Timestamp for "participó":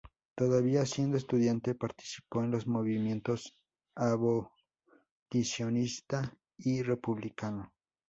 1.75-2.43